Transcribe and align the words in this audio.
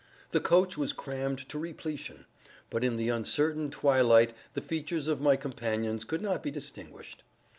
The 0.31 0.39
coach 0.39 0.79
was 0.79 0.93
crammed 0.93 1.47
to 1.49 1.59
repletion; 1.59 2.25
but 2.71 2.83
in 2.83 2.95
the 2.95 3.09
uncertain 3.09 3.69
twilight 3.69 4.33
the 4.55 4.61
features 4.61 5.07
of 5.07 5.21
my 5.21 5.35
companions 5.35 6.05
could 6.05 6.23
not 6.23 6.41
be 6.41 6.49
distinguished. 6.49 7.21